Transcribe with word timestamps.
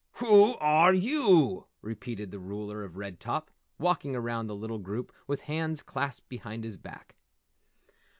"Whew 0.15 0.55
are 0.59 0.95
yew?" 0.95 1.67
repeated 1.83 2.31
the 2.31 2.39
Ruler 2.39 2.83
of 2.83 2.97
Red 2.97 3.19
Top, 3.19 3.51
walking 3.77 4.15
around 4.15 4.47
the 4.47 4.55
little 4.55 4.79
group 4.79 5.13
with 5.27 5.41
hands 5.41 5.83
clasped 5.83 6.27
behind 6.27 6.63
his 6.63 6.77
back. 6.79 7.15